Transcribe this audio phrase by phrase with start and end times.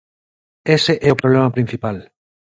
[0.77, 1.97] Ese é o problema principal.